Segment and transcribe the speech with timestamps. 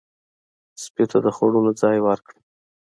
[0.83, 2.39] سپي ته د خوړلو ځای ورکړئ.